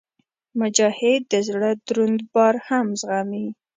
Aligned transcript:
مجاهد 0.59 1.21
د 1.31 1.33
زړه 1.47 1.69
دروند 1.87 2.19
بار 2.33 2.55
هم 2.67 2.85
زغمي. 3.01 3.47